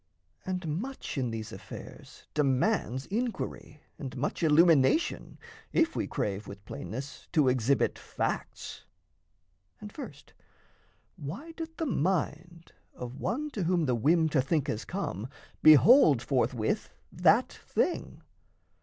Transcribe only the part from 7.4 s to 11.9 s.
exhibit facts. And first, Why doth the